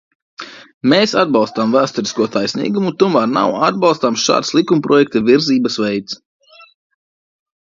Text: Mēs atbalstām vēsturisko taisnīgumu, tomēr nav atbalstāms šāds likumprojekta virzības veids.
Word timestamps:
Mēs 0.93 1.11
atbalstām 1.23 1.75
vēsturisko 1.75 2.27
taisnīgumu, 2.35 2.93
tomēr 3.03 3.27
nav 3.35 3.59
atbalstāms 3.69 4.25
šāds 4.31 4.53
likumprojekta 4.61 5.23
virzības 5.29 5.79
veids. 5.85 6.19